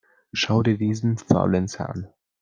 Schau 0.33 0.63
dir 0.63 0.79
diesen 0.79 1.19
Faulenzer 1.19 1.87
an! 1.89 2.09